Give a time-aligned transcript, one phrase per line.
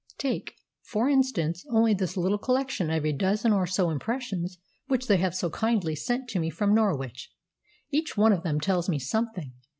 [0.17, 5.17] "Take, for instance, only this little collection of a dozen or so impressions which they
[5.17, 7.31] have so kindly sent to me from Norwich.
[7.91, 9.53] Each one of them tells me something.